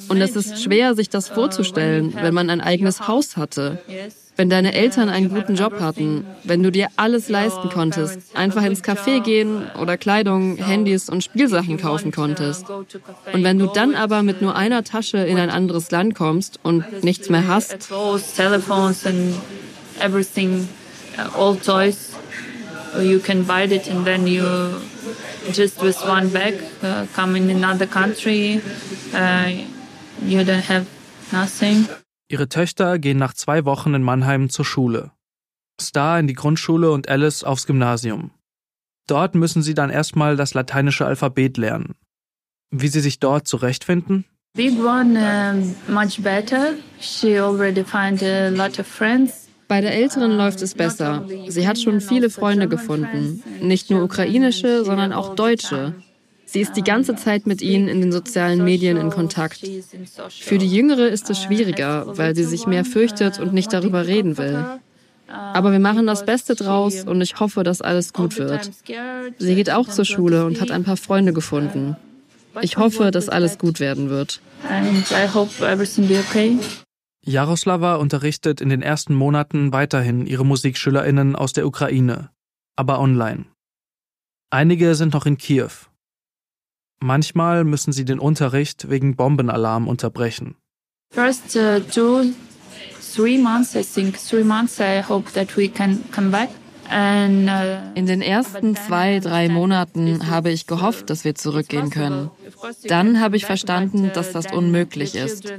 Und 0.08 0.20
es 0.20 0.34
ist 0.34 0.62
schwer, 0.62 0.94
sich 0.94 1.10
das 1.10 1.28
vorzustellen, 1.28 2.14
wenn 2.14 2.34
man 2.34 2.50
ein 2.50 2.60
eigenes 2.60 3.06
Haus 3.06 3.36
hatte. 3.36 3.78
Wenn 4.36 4.48
deine 4.48 4.72
Eltern 4.72 5.08
einen 5.08 5.28
guten 5.28 5.54
Job 5.54 5.78
hatten, 5.78 6.24
wenn 6.42 6.62
du 6.62 6.72
dir 6.72 6.88
alles 6.96 7.28
leisten 7.28 7.68
konntest, 7.68 8.18
einfach 8.34 8.64
ins 8.64 8.82
Café 8.82 9.20
gehen 9.22 9.70
oder 9.80 9.96
Kleidung, 9.96 10.56
Handys 10.56 11.08
und 11.08 11.22
Spielsachen 11.22 11.76
kaufen 11.76 12.10
konntest. 12.12 12.64
Und 12.70 13.44
wenn 13.44 13.58
du 13.58 13.66
dann 13.66 13.94
aber 13.94 14.22
mit 14.22 14.42
nur 14.42 14.56
einer 14.56 14.82
Tasche 14.84 15.18
in 15.18 15.38
ein 15.38 15.50
anderes 15.50 15.90
Land 15.90 16.14
kommst 16.14 16.58
und 16.62 17.04
nichts 17.04 17.28
mehr 17.28 17.46
hast, 17.46 17.90
uh. 17.92 18.18
You 23.00 23.20
can 23.20 23.44
buy 23.44 23.62
it, 23.62 23.88
and 23.88 24.04
then 24.04 24.26
you 24.26 24.44
just 25.52 25.82
with 25.82 25.96
one 26.06 26.28
bag 26.28 26.54
uh, 26.82 27.06
come 27.14 27.36
in 27.36 27.50
another 27.50 27.86
country. 27.86 28.60
Uh, 29.14 29.50
you 30.24 30.42
don't 30.44 30.68
have 30.68 30.86
nothing. 31.32 31.86
ihre 32.28 32.48
Töchter 32.48 32.98
gehen 32.98 33.18
nach 33.18 33.34
zwei 33.34 33.64
Wochen 33.64 33.94
in 33.94 34.02
Mannheim 34.02 34.48
zur 34.48 34.64
Schule. 34.64 35.10
Star 35.80 36.18
in 36.18 36.26
die 36.26 36.34
Grundschule 36.34 36.90
und 36.90 37.08
Alice 37.08 37.44
aufs 37.44 37.66
Gymnasium. 37.66 38.30
Dort 39.06 39.34
müssen 39.34 39.62
sie 39.62 39.74
dann 39.74 39.90
erstmal 39.90 40.36
das 40.36 40.54
lateinische 40.54 41.04
Alphabet 41.04 41.58
lernen. 41.58 41.94
Wie 42.70 42.88
sie 42.88 43.00
sich 43.00 43.18
dort 43.18 43.46
zurechtfinden? 43.46 44.24
Big 44.54 44.78
one, 44.78 45.18
um, 45.18 45.74
much 45.94 46.22
better. 46.22 46.74
She 47.00 47.38
already 47.40 47.84
find 47.84 48.22
a 48.22 48.48
lot 48.50 48.78
of 48.78 48.86
friends. 48.86 49.41
Bei 49.72 49.80
der 49.80 49.94
Älteren 49.94 50.36
läuft 50.36 50.60
es 50.60 50.74
besser. 50.74 51.24
Sie 51.48 51.66
hat 51.66 51.80
schon 51.80 52.02
viele 52.02 52.28
Freunde 52.28 52.68
gefunden. 52.68 53.42
Nicht 53.62 53.88
nur 53.88 54.02
ukrainische, 54.02 54.84
sondern 54.84 55.14
auch 55.14 55.34
deutsche. 55.34 55.94
Sie 56.44 56.60
ist 56.60 56.74
die 56.76 56.82
ganze 56.82 57.16
Zeit 57.16 57.46
mit 57.46 57.62
ihnen 57.62 57.88
in 57.88 58.02
den 58.02 58.12
sozialen 58.12 58.62
Medien 58.62 58.98
in 58.98 59.08
Kontakt. 59.08 59.66
Für 60.28 60.58
die 60.58 60.66
Jüngere 60.66 61.08
ist 61.08 61.30
es 61.30 61.42
schwieriger, 61.42 62.18
weil 62.18 62.36
sie 62.36 62.44
sich 62.44 62.66
mehr 62.66 62.84
fürchtet 62.84 63.40
und 63.40 63.54
nicht 63.54 63.72
darüber 63.72 64.06
reden 64.06 64.36
will. 64.36 64.62
Aber 65.26 65.72
wir 65.72 65.78
machen 65.78 66.06
das 66.06 66.26
Beste 66.26 66.54
draus 66.54 67.04
und 67.04 67.22
ich 67.22 67.40
hoffe, 67.40 67.62
dass 67.62 67.80
alles 67.80 68.12
gut 68.12 68.36
wird. 68.36 68.70
Sie 69.38 69.54
geht 69.54 69.70
auch 69.70 69.88
zur 69.88 70.04
Schule 70.04 70.44
und 70.44 70.60
hat 70.60 70.70
ein 70.70 70.84
paar 70.84 70.98
Freunde 70.98 71.32
gefunden. 71.32 71.96
Ich 72.60 72.76
hoffe, 72.76 73.10
dass 73.10 73.30
alles 73.30 73.56
gut 73.56 73.80
werden 73.80 74.10
wird. 74.10 74.42
And 74.68 75.10
I 75.12 75.26
hope 75.32 75.66
everything 75.66 76.08
be 76.08 76.18
okay. 76.18 76.58
Jaroslava 77.24 77.96
unterrichtet 77.96 78.60
in 78.60 78.68
den 78.68 78.82
ersten 78.82 79.14
Monaten 79.14 79.72
weiterhin 79.72 80.26
ihre 80.26 80.44
Musikschülerinnen 80.44 81.36
aus 81.36 81.52
der 81.52 81.66
Ukraine, 81.66 82.30
aber 82.76 82.98
online. 82.98 83.44
Einige 84.50 84.94
sind 84.96 85.14
noch 85.14 85.24
in 85.24 85.38
Kiew. 85.38 85.70
Manchmal 87.00 87.64
müssen 87.64 87.92
sie 87.92 88.04
den 88.04 88.18
Unterricht 88.18 88.90
wegen 88.90 89.16
Bombenalarm 89.16 89.88
unterbrechen. 89.88 90.56
First 91.12 91.56
uh, 91.56 91.80
two, 91.80 92.32
three 93.14 93.38
months, 93.38 93.74
I 93.74 93.82
think, 93.82 94.16
three 94.18 94.44
months. 94.44 94.80
I 94.80 95.02
hope 95.02 95.32
that 95.32 95.56
we 95.56 95.68
can 95.68 96.00
come 96.10 96.30
back. 96.30 96.48
Uh, 96.88 97.94
In 97.94 98.06
den 98.06 98.20
ersten 98.20 98.76
zwei, 98.76 99.20
drei 99.20 99.48
Monaten 99.48 100.28
habe 100.28 100.50
ich 100.50 100.66
gehofft, 100.66 101.08
dass 101.08 101.24
wir 101.24 101.34
zurückgehen 101.34 101.90
können. 101.90 102.30
Dann 102.86 103.20
habe 103.20 103.36
ich 103.36 103.46
verstanden, 103.46 104.10
dass 104.12 104.32
das 104.32 104.52
unmöglich 104.52 105.14
ist. 105.14 105.52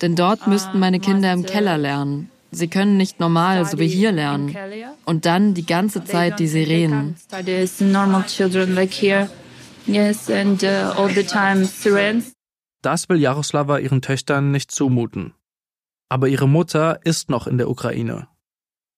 Denn 0.00 0.16
dort 0.16 0.46
müssten 0.46 0.78
meine 0.78 1.00
Kinder 1.00 1.32
im 1.32 1.44
Keller 1.44 1.78
lernen. 1.78 2.30
Sie 2.52 2.68
können 2.68 2.96
nicht 2.96 3.20
normal, 3.20 3.64
so 3.66 3.78
wie 3.78 3.86
hier 3.86 4.12
lernen. 4.12 4.56
Und 5.04 5.24
dann 5.24 5.54
die 5.54 5.66
ganze 5.66 6.04
Zeit 6.04 6.40
die 6.40 6.48
Sirenen. 6.48 7.16
study 7.16 7.62
as 7.62 7.80
normal 7.80 8.24
children 8.26 8.74
like 8.74 8.92
here. 8.92 9.28
Yes, 9.86 10.30
and 10.30 10.62
uh, 10.62 10.92
all 10.96 11.08
the 11.08 11.24
time 11.24 11.64
sirens. 11.64 12.32
Das 12.82 13.08
will 13.08 13.18
Jaroslava 13.18 13.78
ihren 13.78 14.02
Töchtern 14.02 14.50
nicht 14.50 14.70
zumuten. 14.70 15.34
Aber 16.08 16.28
ihre 16.28 16.48
Mutter 16.48 17.00
ist 17.04 17.30
noch 17.30 17.46
in 17.46 17.58
der 17.58 17.68
Ukraine. 17.68 18.26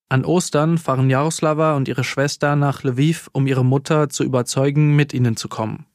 An 0.09 0.25
Ostern 0.25 0.79
fahren 0.79 1.11
Jaroslava 1.11 1.75
und 1.77 1.89
ihre 1.89 2.05
Schwester 2.05 2.57
nach 2.57 2.85
Lviv, 2.85 3.29
um 3.33 3.47
ihre 3.47 3.65
Mutter 3.65 4.09
zu 4.09 4.25
überzeugen, 4.25 4.95
mit 4.95 5.13
ihnen 5.15 5.37
zu 5.37 5.49
kommen. 5.49 5.87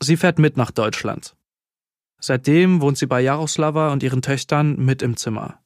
Sie 0.00 0.16
fährt 0.16 0.38
mit 0.38 0.56
nach 0.56 0.70
Deutschland. 0.70 1.34
Seitdem 2.26 2.80
wohnt 2.80 2.96
sie 2.96 3.06
bei 3.06 3.20
Jaroslava 3.20 3.92
und 3.92 4.02
ihren 4.02 4.22
Töchtern 4.22 4.76
mit 4.76 5.02
im 5.02 5.14
Zimmer. 5.18 5.58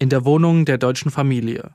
In 0.00 0.08
der 0.08 0.24
Wohnung 0.24 0.64
der 0.64 0.78
deutschen 0.78 1.12
Familie. 1.12 1.74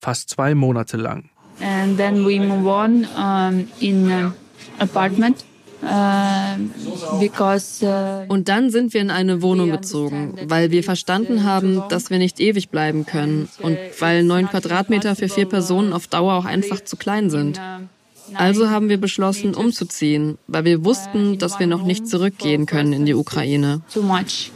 Fast 0.00 0.30
zwei 0.30 0.54
Monate 0.54 0.96
lang. 0.96 1.28
And 1.60 1.98
then 1.98 2.24
we 2.24 2.40
move 2.40 2.66
on 2.66 3.06
um, 3.18 3.68
in 3.80 4.10
an 4.10 4.32
apartment. 4.78 5.44
Uh, 5.82 6.56
because, 7.20 7.84
uh, 7.84 8.24
Und 8.28 8.48
dann 8.48 8.70
sind 8.70 8.94
wir 8.94 9.02
in 9.02 9.10
eine 9.10 9.42
Wohnung 9.42 9.70
gezogen, 9.72 10.34
weil 10.46 10.70
wir 10.70 10.82
verstanden 10.82 11.44
haben, 11.44 11.82
dass 11.90 12.08
wir 12.08 12.18
nicht 12.18 12.40
ewig 12.40 12.70
bleiben 12.70 13.04
können 13.04 13.50
und 13.60 13.76
weil 14.00 14.24
neun 14.24 14.48
Quadratmeter 14.48 15.14
für 15.14 15.28
vier 15.28 15.46
Personen 15.46 15.92
auf 15.92 16.06
Dauer 16.06 16.32
auch 16.32 16.46
einfach 16.46 16.82
zu 16.82 16.96
klein 16.96 17.28
sind. 17.28 17.60
Also 18.34 18.70
haben 18.70 18.88
wir 18.88 18.98
beschlossen, 18.98 19.54
umzuziehen, 19.54 20.38
weil 20.46 20.64
wir 20.64 20.84
wussten, 20.84 21.38
dass 21.38 21.58
wir 21.58 21.66
noch 21.66 21.84
nicht 21.84 22.06
zurückgehen 22.08 22.66
können 22.66 22.92
in 22.92 23.06
die 23.06 23.14
Ukraine. 23.14 23.82
too 23.92 24.02
much. 24.02 24.50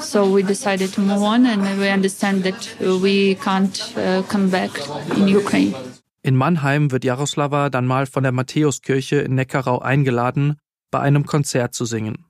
So 0.00 0.32
we 0.32 0.44
decided 0.44 0.94
to 0.94 1.00
move 1.00 1.22
on, 1.22 1.46
and 1.46 1.62
we 1.80 1.92
understand 1.92 2.44
that 2.44 2.76
we 2.80 3.36
can't 3.42 3.92
uh, 3.96 4.22
come 4.22 4.48
back 4.48 4.70
in 5.16 5.34
Ukraine. 5.34 5.74
In 6.22 6.36
Mannheim 6.36 6.90
wird 6.90 7.04
Jaroslava 7.04 7.70
dann 7.70 7.86
mal 7.86 8.06
von 8.06 8.22
der 8.22 8.32
Matthäuskirche 8.32 9.16
in 9.16 9.34
Neckarau 9.34 9.78
eingeladen, 9.80 10.56
bei 10.90 11.00
einem 11.00 11.26
Konzert 11.26 11.74
zu 11.74 11.84
singen. 11.84 12.24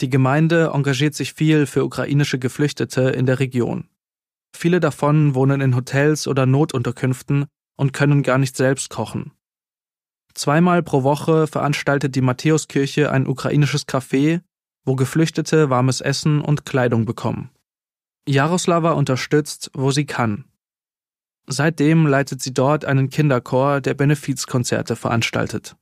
Die 0.00 0.10
Gemeinde 0.10 0.70
engagiert 0.74 1.14
sich 1.14 1.32
viel 1.32 1.66
für 1.66 1.84
ukrainische 1.84 2.38
Geflüchtete 2.38 3.02
in 3.10 3.26
der 3.26 3.40
Region. 3.40 3.88
Viele 4.54 4.80
davon 4.80 5.34
wohnen 5.34 5.60
in 5.60 5.74
Hotels 5.74 6.26
oder 6.28 6.46
Notunterkünften 6.46 7.46
und 7.76 7.92
können 7.92 8.22
gar 8.22 8.38
nicht 8.38 8.56
selbst 8.56 8.90
kochen. 8.90 9.32
Zweimal 10.38 10.84
pro 10.84 11.02
Woche 11.02 11.48
veranstaltet 11.48 12.14
die 12.14 12.20
Matthäuskirche 12.20 13.10
ein 13.10 13.26
ukrainisches 13.26 13.88
Café, 13.88 14.40
wo 14.84 14.94
Geflüchtete 14.94 15.68
warmes 15.68 16.00
Essen 16.00 16.40
und 16.40 16.64
Kleidung 16.64 17.06
bekommen. 17.06 17.50
Jaroslava 18.24 18.92
unterstützt, 18.92 19.72
wo 19.74 19.90
sie 19.90 20.06
kann. 20.06 20.44
Seitdem 21.48 22.06
leitet 22.06 22.40
sie 22.40 22.54
dort 22.54 22.84
einen 22.84 23.10
Kinderchor, 23.10 23.80
der 23.80 23.94
Benefizkonzerte 23.94 24.94
veranstaltet. 24.94 25.74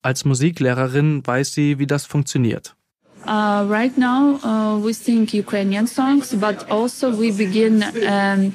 Als 0.00 0.24
Musiklehrerin 0.24 1.26
weiß 1.26 1.52
sie, 1.52 1.80
wie 1.80 1.88
das 1.88 2.06
funktioniert. 2.06 2.76
Uh, 3.26 3.66
right 3.68 3.98
now, 3.98 4.38
uh, 4.44 4.80
we 4.80 4.94
sing 4.94 5.26
Ukrainian 5.32 5.88
songs, 5.88 6.36
but 6.38 6.70
also 6.70 7.18
we 7.18 7.32
begin. 7.32 7.82
Um, 7.82 8.52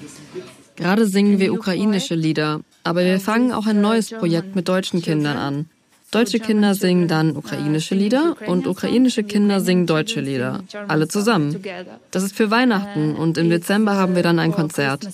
Gerade 0.78 1.06
singen 1.06 1.38
wir 1.38 1.54
ukrainische 1.54 2.16
Lieder, 2.16 2.62
aber 2.84 3.04
wir 3.04 3.20
fangen 3.20 3.52
auch 3.52 3.68
ein 3.68 3.82
neues 3.82 4.10
Projekt 4.10 4.56
mit 4.56 4.68
deutschen 4.68 5.02
Kindern 5.02 5.38
an. 5.38 5.70
Deutsche 6.12 6.40
Kinder 6.40 6.76
singen 6.76 7.08
dann 7.08 7.38
ukrainische 7.38 7.96
Lieder 7.96 8.36
und 8.46 8.68
ukrainische 8.68 9.24
Kinder 9.24 9.62
singen 9.62 9.88
deutsche 9.88 10.20
Lieder. 10.20 10.62
Alle 10.90 11.08
zusammen. 11.08 11.58
Das 12.12 12.24
ist 12.24 12.36
für 12.36 12.52
Weihnachten 12.52 13.16
und 13.16 13.38
im 13.38 13.50
Dezember 13.50 13.96
haben 13.96 14.16
wir 14.16 14.24
dann 14.24 14.38
ein 14.38 14.52
Konzert. 14.52 15.08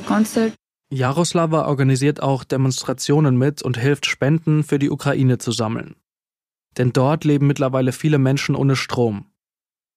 concert. 0.00 0.52
Jaroslava 0.90 1.66
organisiert 1.66 2.22
auch 2.22 2.44
Demonstrationen 2.44 3.36
mit 3.36 3.62
und 3.62 3.76
hilft 3.76 4.06
Spenden 4.06 4.62
für 4.62 4.78
die 4.78 4.90
Ukraine 4.90 5.38
zu 5.38 5.50
sammeln. 5.50 5.96
Denn 6.78 6.92
dort 6.92 7.24
leben 7.24 7.48
mittlerweile 7.48 7.90
viele 7.90 8.18
Menschen 8.18 8.54
ohne 8.54 8.76
Strom. 8.76 9.26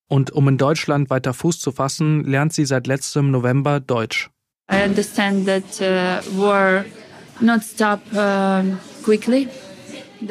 Und 0.07 0.31
um 0.31 0.47
in 0.47 0.57
Deutschland 0.57 1.09
weiter 1.09 1.33
Fuß 1.33 1.59
zu 1.59 1.71
fassen, 1.71 2.23
lernt 2.23 2.53
sie 2.53 2.65
seit 2.65 2.87
letztem 2.87 3.31
November 3.31 3.79
Deutsch. 3.79 4.29
I 4.71 4.83
understand 4.85 5.47
that 5.47 5.63
uh, 5.81 6.39
war 6.39 6.85
not 7.39 7.61
stop 7.63 8.01
um 8.13 8.77
quickly. 9.03 9.47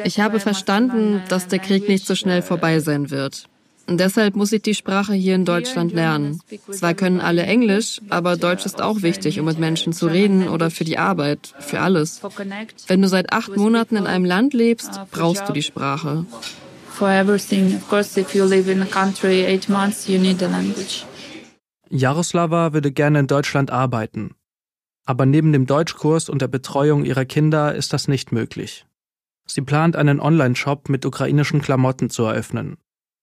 Ich 0.03 0.19
habe 0.19 0.39
verstanden, 0.39 1.21
dass 1.29 1.47
der 1.47 1.59
Krieg 1.59 1.87
nicht 1.87 2.05
so 2.05 2.15
schnell 2.15 2.41
vorbei 2.41 2.79
sein 2.79 3.09
wird. 3.09 3.47
Und 3.87 4.01
deshalb 4.01 4.35
muss 4.35 4.51
ich 4.51 4.61
die 4.61 4.75
Sprache 4.75 5.13
hier 5.13 5.33
in 5.35 5.45
Deutschland 5.45 5.93
lernen. 5.93 6.41
Zwar 6.71 6.93
können 6.93 7.21
alle 7.21 7.43
Englisch, 7.43 8.01
aber 8.09 8.35
Deutsch 8.35 8.65
ist 8.65 8.81
auch 8.81 9.01
wichtig, 9.01 9.39
um 9.39 9.45
mit 9.45 9.59
Menschen 9.59 9.93
zu 9.93 10.07
reden 10.07 10.49
oder 10.49 10.69
für 10.69 10.83
die 10.83 10.97
Arbeit, 10.97 11.53
für 11.59 11.79
alles. 11.79 12.21
Wenn 12.87 13.01
du 13.01 13.07
seit 13.07 13.31
acht 13.31 13.55
Monaten 13.55 13.95
in 13.95 14.05
einem 14.05 14.25
Land 14.25 14.53
lebst, 14.53 14.99
brauchst 15.11 15.47
du 15.47 15.53
die 15.53 15.63
Sprache. 15.63 16.25
For 16.97 17.09
everything. 17.09 17.75
Of 17.75 17.87
course, 17.87 18.19
if 18.19 18.33
you 18.35 18.45
live 18.45 18.71
in 18.71 18.81
a 18.81 18.85
country 18.85 19.45
eight 19.45 19.69
months, 19.69 20.07
you 20.07 20.19
need 20.19 20.41
a 20.41 20.47
language. 20.47 21.05
Jaroslava 21.89 22.73
würde 22.73 22.91
gerne 22.91 23.19
in 23.19 23.27
Deutschland 23.27 23.71
arbeiten. 23.71 24.35
Aber 25.05 25.25
neben 25.25 25.53
dem 25.53 25.65
Deutschkurs 25.65 26.27
und 26.27 26.41
der 26.41 26.49
Betreuung 26.49 27.05
ihrer 27.05 27.23
Kinder 27.25 27.73
ist 27.73 27.93
das 27.93 28.07
nicht 28.09 28.31
möglich. 28.31 28.85
Sie 29.45 29.61
plant 29.61 29.95
einen 29.95 30.19
Online-Shop 30.19 30.89
mit 30.89 31.05
ukrainischen 31.05 31.61
Klamotten 31.61 32.09
zu 32.09 32.23
eröffnen. 32.23 32.77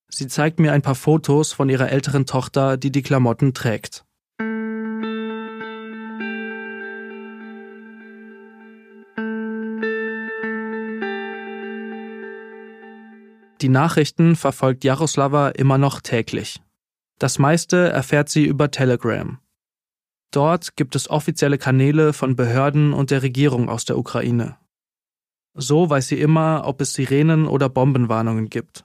Sie 0.09 0.29
zeigt 0.29 0.61
mir 0.61 0.73
ein 0.73 0.81
paar 0.81 0.95
Fotos 0.95 1.53
von 1.53 1.69
ihrer 1.69 1.91
älteren 1.91 2.25
Tochter, 2.25 2.79
die 2.79 2.91
die 2.91 3.03
Klamotten 3.03 3.53
trägt. 3.53 4.05
Die 13.65 13.71
Nachrichten 13.71 14.37
verfolgt 14.37 14.85
Jaroslava 14.85 15.49
immer 15.49 15.79
noch 15.79 16.03
täglich. 16.03 16.61
Das 17.19 17.39
meiste 17.39 17.89
erfährt 17.89 18.29
sie 18.29 18.45
über 18.45 18.71
Telegram. 18.71 19.39
Dort 20.31 20.77
gibt 20.77 20.95
es 20.95 21.09
offizielle 21.09 21.57
Kanäle 21.57 22.13
von 22.13 22.37
Behörden 22.37 22.93
und 22.93 23.11
der 23.11 23.23
Regierung 23.23 23.71
aus 23.71 23.87
der 23.87 23.97
Ukraine. 23.97 24.59
So 25.55 25.89
weiß 25.89 26.09
sie 26.09 26.21
immer, 26.21 26.65
ob 26.67 26.83
es 26.83 26.93
Sirenen 26.93 27.47
oder 27.47 27.71
Bombenwarnungen 27.71 28.51
gibt. 28.51 28.85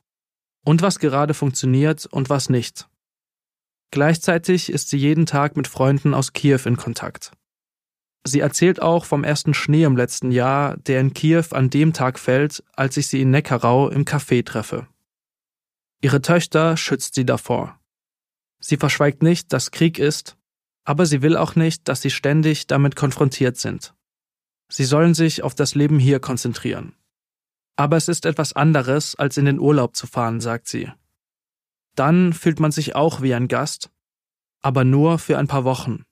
Und 0.64 0.82
was 0.82 1.00
gerade 1.00 1.34
funktioniert 1.34 2.06
und 2.06 2.30
was 2.30 2.48
nicht. 2.48 2.88
Gleichzeitig 3.92 4.72
ist 4.72 4.90
sie 4.90 4.98
jeden 4.98 5.26
Tag 5.26 5.58
mit 5.58 5.68
Freunden 5.68 6.14
aus 6.14 6.32
Kiew 6.32 6.62
in 6.64 6.78
Kontakt. 6.78 7.34
Sie 8.26 8.42
erzählt 8.42 8.82
auch 8.82 9.06
vom 9.06 9.24
ersten 9.24 9.54
Schnee 9.54 9.84
im 9.84 9.96
letzten 9.96 10.32
Jahr, 10.32 10.78
der 10.78 11.00
in 11.00 11.14
Kiew 11.14 11.46
an 11.52 11.70
dem 11.70 11.94
Tag 11.94 12.20
fällt, 12.20 12.64
als 12.76 12.98
ich 12.98 13.08
sie 13.08 13.22
in 13.22 13.32
Neckarau 13.32 13.90
im 13.90 14.06
Café 14.06 14.46
treffe. 14.46 14.88
Ihre 16.02 16.22
Töchter 16.22 16.78
schützt 16.78 17.16
sie 17.16 17.26
davor. 17.26 17.80
Sie 18.60 18.78
verschweigt 18.78 19.24
nicht, 19.24 19.54
dass 19.54 19.72
Krieg 19.72 20.00
ist, 20.00 20.38
aber 20.84 21.06
sie 21.06 21.22
will 21.22 21.38
auch 21.38 21.56
nicht, 21.56 21.88
dass 21.88 22.02
sie 22.02 22.10
ständig 22.10 22.68
damit 22.68 22.96
konfrontiert 22.96 23.58
sind. 23.58 23.94
Sie 24.70 24.86
sollen 24.86 25.14
sich 25.14 25.44
auf 25.44 25.56
das 25.56 25.76
Leben 25.76 26.00
hier 26.00 26.20
konzentrieren. 26.20 26.96
Aber 27.76 27.98
es 27.98 28.08
ist 28.08 28.26
etwas 28.26 28.54
anderes, 28.54 29.16
als 29.16 29.38
in 29.38 29.46
den 29.46 29.60
Urlaub 29.60 29.96
zu 29.96 30.08
fahren, 30.08 30.42
sagt 30.42 30.68
sie. 30.68 30.92
Dann 31.96 32.34
fühlt 32.34 32.60
man 32.60 32.72
sich 32.72 32.96
auch 32.96 33.22
wie 33.22 33.34
ein 33.34 33.48
Gast, 33.48 33.90
aber 34.62 34.84
nur 34.84 35.20
für 35.20 35.38
ein 35.38 35.48
paar 35.48 35.64
Wochen. 35.64 36.04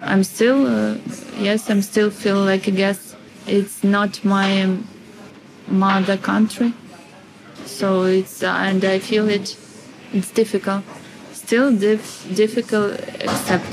I'm 0.00 0.24
still, 0.24 0.66
uh, 0.66 0.96
yes, 1.38 1.70
I'm 1.70 1.82
still 1.82 2.10
feel 2.10 2.36
like 2.44 2.66
a 2.68 2.70
guest. 2.70 3.16
It's 3.46 3.82
not 3.82 4.24
my 4.24 4.76
mother 5.68 6.16
country, 6.16 6.74
so 7.64 8.02
it's 8.04 8.42
uh, 8.42 8.48
and 8.48 8.84
I 8.84 8.98
feel 8.98 9.28
it. 9.28 9.56
It's 10.12 10.30
difficult, 10.32 10.82
still 11.32 11.72
dif- 11.76 12.26
difficult, 12.34 13.00
except 13.20 13.66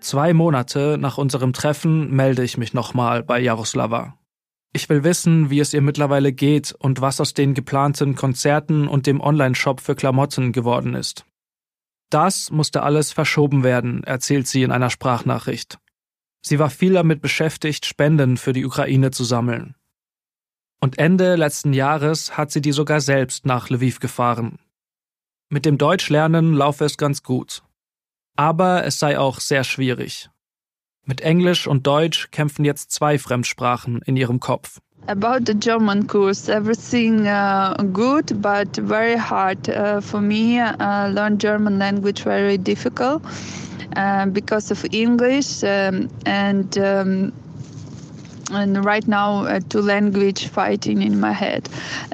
Zwei 0.00 0.34
Monate 0.34 0.98
nach 0.98 1.16
unserem 1.18 1.52
Treffen 1.54 2.10
melde 2.10 2.44
ich 2.44 2.58
mich 2.58 2.74
nochmal 2.74 3.22
bei 3.22 3.40
Jaroslava. 3.40 4.14
Ich 4.76 4.88
will 4.88 5.04
wissen, 5.04 5.50
wie 5.50 5.60
es 5.60 5.72
ihr 5.72 5.82
mittlerweile 5.82 6.32
geht 6.32 6.72
und 6.72 7.00
was 7.00 7.20
aus 7.20 7.32
den 7.32 7.54
geplanten 7.54 8.16
Konzerten 8.16 8.88
und 8.88 9.06
dem 9.06 9.20
Online-Shop 9.20 9.80
für 9.80 9.94
Klamotten 9.94 10.50
geworden 10.50 10.94
ist. 10.94 11.24
Das 12.10 12.50
musste 12.50 12.82
alles 12.82 13.12
verschoben 13.12 13.62
werden, 13.62 14.02
erzählt 14.02 14.48
sie 14.48 14.64
in 14.64 14.72
einer 14.72 14.90
Sprachnachricht. 14.90 15.78
Sie 16.42 16.58
war 16.58 16.70
viel 16.70 16.94
damit 16.94 17.22
beschäftigt, 17.22 17.86
Spenden 17.86 18.36
für 18.36 18.52
die 18.52 18.64
Ukraine 18.64 19.12
zu 19.12 19.22
sammeln. 19.22 19.76
Und 20.80 20.98
Ende 20.98 21.36
letzten 21.36 21.72
Jahres 21.72 22.36
hat 22.36 22.50
sie 22.50 22.60
die 22.60 22.72
sogar 22.72 23.00
selbst 23.00 23.46
nach 23.46 23.70
Lviv 23.70 24.00
gefahren. 24.00 24.58
Mit 25.50 25.66
dem 25.66 25.78
Deutschlernen 25.78 26.52
laufe 26.52 26.84
es 26.84 26.98
ganz 26.98 27.22
gut. 27.22 27.62
Aber 28.36 28.84
es 28.84 28.98
sei 28.98 29.20
auch 29.20 29.38
sehr 29.38 29.62
schwierig. 29.62 30.30
Mit 31.06 31.20
Englisch 31.20 31.66
und 31.66 31.86
Deutsch 31.86 32.30
kämpfen 32.30 32.64
jetzt 32.64 32.92
zwei 32.92 33.18
Fremdsprachen 33.18 34.00
in 34.06 34.16
ihrem 34.16 34.40
Kopf. 34.40 34.80
About 35.06 35.44
the 35.46 35.54
German 35.54 36.06
course, 36.06 36.50
everything 36.50 37.26
uh, 37.26 37.74
good, 37.92 38.40
but 38.40 38.74
very 38.88 39.18
hard 39.18 39.68
uh, 39.68 40.00
for 40.00 40.22
me. 40.22 40.58
Uh, 40.58 41.08
learn 41.12 41.36
German 41.38 41.78
language 41.78 42.24
very 42.24 42.56
difficult 42.56 43.22
uh, 43.96 44.26
because 44.26 44.70
of 44.70 44.82
English 44.92 45.62
um, 45.62 46.08
and 46.24 46.78
um, 46.78 47.32
and 48.50 48.84
right 48.84 49.06
now 49.08 49.46
uh, 49.46 49.60
two 49.68 49.80
language 49.80 50.48
fighting 50.48 51.02
in 51.02 51.20
my 51.20 51.32
head 51.32 51.68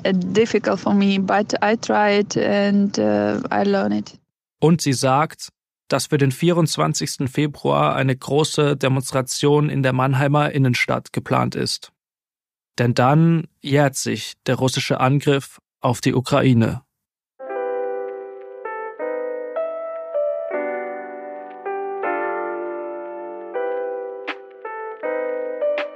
uh, 0.04 0.12
difficult 0.12 0.80
for 0.80 0.94
me 0.94 1.18
but 1.18 1.54
i 1.62 1.76
try 1.76 2.10
it 2.10 2.36
and 2.36 2.98
uh, 2.98 3.40
i 3.50 3.62
learn 3.64 3.92
it 3.92 4.18
und 4.60 4.80
sie 4.80 4.92
sagt 4.92 5.48
dass 5.90 6.06
für 6.06 6.18
den 6.18 6.30
24. 6.30 7.30
Februar 7.30 7.94
eine 7.96 8.16
große 8.16 8.76
Demonstration 8.76 9.68
in 9.68 9.82
der 9.82 9.92
Mannheimer 9.92 10.52
Innenstadt 10.52 11.12
geplant 11.12 11.54
ist. 11.54 11.92
Denn 12.78 12.94
dann 12.94 13.48
jährt 13.60 13.96
sich 13.96 14.34
der 14.46 14.54
russische 14.54 15.00
Angriff 15.00 15.60
auf 15.80 16.00
die 16.00 16.14
Ukraine. 16.14 16.82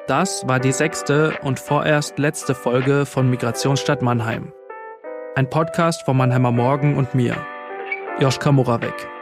Das 0.07 0.47
war 0.47 0.61
die 0.61 0.73
sechste 0.73 1.39
und 1.43 1.59
vorerst 1.59 2.19
letzte 2.19 2.55
Folge 2.55 3.07
von 3.07 3.31
Migrationsstadt 3.31 4.03
Mannheim. 4.03 4.53
Ein 5.35 5.49
Podcast 5.49 6.03
von 6.05 6.17
Mannheimer 6.17 6.53
Morgen 6.53 6.97
und 6.97 7.15
mir, 7.15 7.37
Joschka 8.21 8.53
Moravec. 8.53 9.14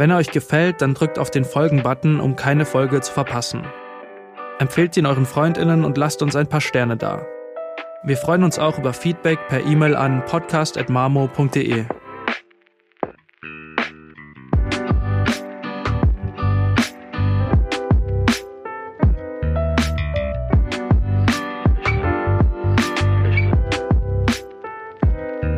Wenn 0.00 0.08
er 0.08 0.16
euch 0.16 0.30
gefällt, 0.30 0.80
dann 0.80 0.94
drückt 0.94 1.18
auf 1.18 1.30
den 1.30 1.44
Folgen-Button, 1.44 2.20
um 2.20 2.34
keine 2.34 2.64
Folge 2.64 3.02
zu 3.02 3.12
verpassen. 3.12 3.64
Empfehlt 4.58 4.96
ihn 4.96 5.04
euren 5.04 5.26
FreundInnen 5.26 5.84
und 5.84 5.98
lasst 5.98 6.22
uns 6.22 6.34
ein 6.36 6.46
paar 6.46 6.62
Sterne 6.62 6.96
da. 6.96 7.26
Wir 8.02 8.16
freuen 8.16 8.42
uns 8.42 8.58
auch 8.58 8.78
über 8.78 8.94
Feedback 8.94 9.38
per 9.48 9.62
E-Mail 9.62 9.94
an 9.94 10.24
podcast.marmo.de. 10.24 11.84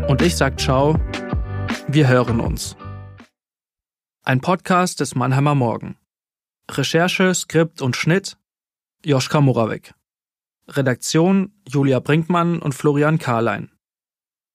Und 0.09 0.21
ich 0.21 0.37
sag 0.37 0.59
ciao, 0.59 0.97
wir 1.87 2.09
hören 2.09 2.41
uns. 2.41 2.77
Ein 4.25 4.41
Podcast 4.41 5.01
des 5.01 5.17
Mannheimer 5.17 5.57
Morgen. 5.57 5.97
Recherche, 6.71 7.35
Skript 7.35 7.83
und 7.83 7.97
Schnitt 7.97 8.37
Joschka 9.05 9.41
Moravec. 9.41 9.95
Redaktion 10.69 11.51
Julia 11.67 11.99
Brinkmann 11.99 12.63
und 12.63 12.73
Florian 12.73 13.19
Karlein. 13.19 13.73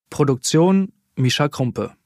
Produktion 0.09 0.93
Mischa 1.17 1.49
Krumpe. 1.49 1.97